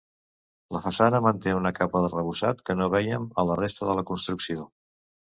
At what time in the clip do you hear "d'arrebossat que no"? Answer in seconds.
2.05-2.87